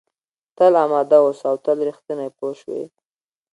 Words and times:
تل 0.55 0.73
اماده 0.85 1.17
اوسه 1.25 1.45
او 1.51 1.55
تل 1.65 1.77
رښتینی 1.89 2.29
پوه 2.37 2.51
شوې!. 2.61 2.83